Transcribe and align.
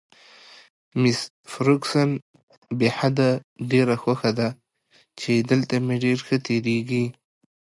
مس 1.01 1.19
فرګوسن: 1.51 2.09
بې 2.77 2.89
حده، 2.97 3.29
ډېره 3.71 3.95
خوښه 4.01 4.31
ده 4.39 4.49
چې 5.19 5.31
دلته 5.49 5.75
مې 5.85 5.95
ډېر 6.03 6.17
ښه 6.27 6.37
تېرېږي. 6.45 7.05